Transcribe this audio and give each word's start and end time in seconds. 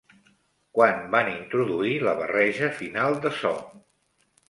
Quan 0.77 1.03
van 1.17 1.29
introduir 1.35 1.93
la 2.09 2.17
barreja 2.25 2.73
final 2.83 3.23
de 3.27 3.37
so? 3.45 3.57